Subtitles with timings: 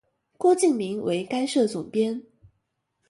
[0.35, 2.23] 郭敬明为该社总编。